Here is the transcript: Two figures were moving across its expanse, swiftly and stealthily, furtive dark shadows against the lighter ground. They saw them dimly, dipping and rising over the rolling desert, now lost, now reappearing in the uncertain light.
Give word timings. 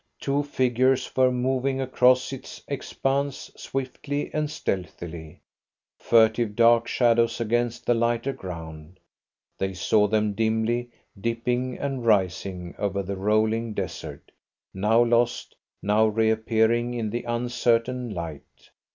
Two 0.19 0.41
figures 0.41 1.15
were 1.15 1.31
moving 1.31 1.79
across 1.79 2.33
its 2.33 2.63
expanse, 2.67 3.51
swiftly 3.55 4.33
and 4.33 4.49
stealthily, 4.49 5.41
furtive 5.99 6.55
dark 6.55 6.87
shadows 6.87 7.39
against 7.39 7.85
the 7.85 7.93
lighter 7.93 8.33
ground. 8.33 8.99
They 9.59 9.75
saw 9.75 10.07
them 10.07 10.33
dimly, 10.33 10.89
dipping 11.21 11.77
and 11.77 12.03
rising 12.03 12.73
over 12.79 13.03
the 13.03 13.15
rolling 13.15 13.75
desert, 13.75 14.31
now 14.73 15.03
lost, 15.03 15.55
now 15.83 16.07
reappearing 16.07 16.95
in 16.95 17.11
the 17.11 17.21
uncertain 17.25 18.09
light. 18.09 18.71